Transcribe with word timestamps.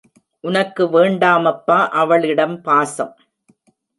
உனக்கு 0.43 0.83
வேண்டாமப்பா 0.89 1.77
அவளிடம் 1.93 2.61
பாசம்! 2.61 3.13